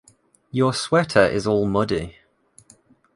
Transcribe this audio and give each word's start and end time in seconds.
Your 0.49 0.73
sweater 0.73 1.21
is 1.27 1.45
all 1.45 1.67
muddy. 1.67 2.15